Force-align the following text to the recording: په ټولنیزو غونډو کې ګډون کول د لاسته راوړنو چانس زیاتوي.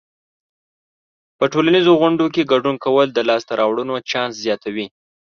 په 1.37 1.45
ټولنیزو 1.53 1.91
غونډو 2.01 2.25
کې 2.33 2.49
ګډون 2.51 2.75
کول 2.85 3.07
د 3.13 3.19
لاسته 3.29 3.53
راوړنو 3.61 3.95
چانس 4.11 4.33
زیاتوي. 4.45 4.87